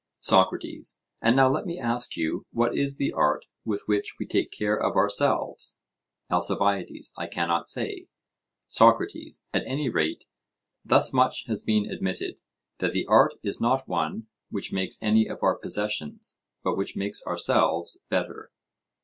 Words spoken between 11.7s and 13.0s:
admitted, that